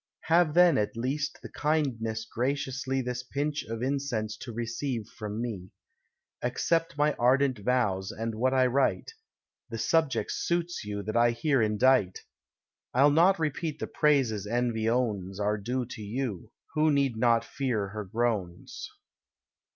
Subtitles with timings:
[0.21, 5.69] Have then, at least, the kindness graciously This pinch of incense to receive from me.
[6.41, 9.11] Accept my ardent vows, and what I write:
[9.69, 12.21] The subject suits you that I here indite.
[12.95, 17.89] I'll not repeat the praises Envy owns Are due to you, who need not fear
[17.89, 18.89] her groans.